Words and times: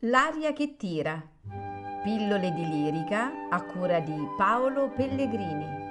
L'aria 0.00 0.52
che 0.52 0.76
tira. 0.76 1.20
Pillole 2.02 2.52
di 2.52 2.68
lirica 2.68 3.48
a 3.50 3.62
cura 3.62 4.00
di 4.00 4.14
Paolo 4.36 4.90
Pellegrini. 4.90 5.84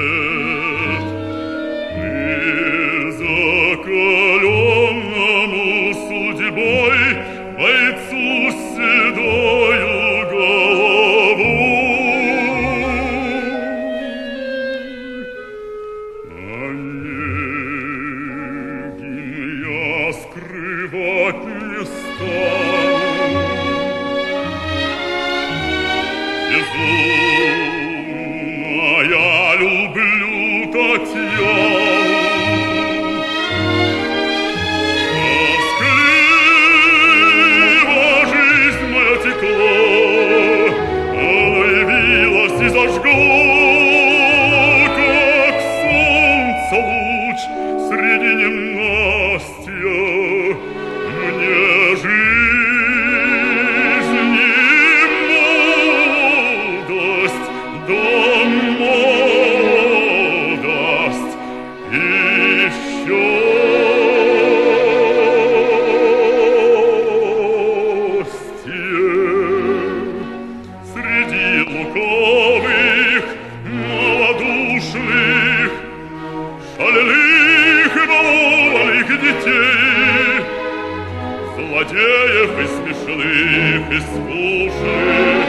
злодеев 81.79 82.51
и 82.59 82.67
смешных, 82.67 83.93
и 83.93 84.01
скучных, 84.01 85.47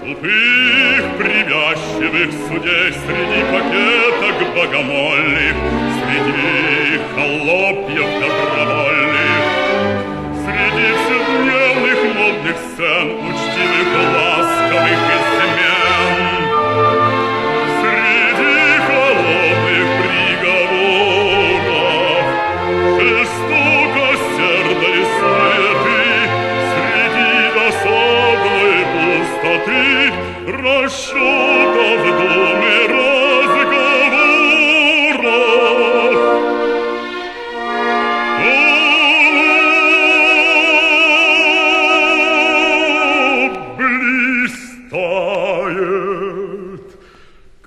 тупых, 0.00 1.02
привязчивых 1.18 2.30
судей 2.46 2.92
среди 2.92 3.40
пакеток 3.50 4.36
богомольных, 4.54 5.56
среди 5.98 7.00
холопьев 7.14 8.15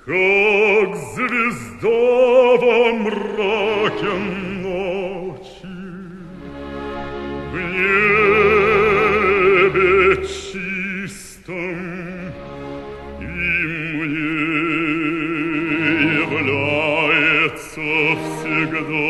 как 0.09 0.95
звезда 0.95 2.57
во 2.61 2.93
мраке 2.93 4.13
ночи. 4.61 5.73
В 7.51 7.53
небе 9.71 9.93
чистом 10.27 11.77
и 13.19 13.23
мне 13.23 14.25
является 16.21 17.85
всегда 18.21 19.08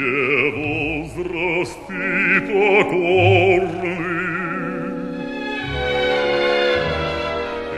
Все 0.00 0.16
возрасты 0.56 2.00
покорны, 2.48 3.94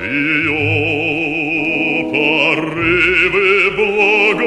Ее 0.05 0.63
порывы 2.13 3.51
благотворны, 3.77 4.47